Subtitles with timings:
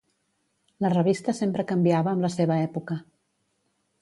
[0.85, 2.99] La revista sempre canviava amb la seva època.